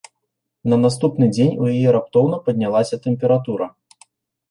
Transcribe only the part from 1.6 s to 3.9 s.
у яе раптоўна паднялася тэмпература.